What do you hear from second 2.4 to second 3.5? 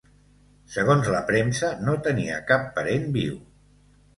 cap parent viu.